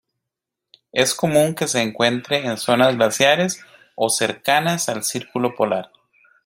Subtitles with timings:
[0.93, 3.63] Es común que se encuentre en zonas glaciares
[3.95, 5.91] o cercanas al círculo polar.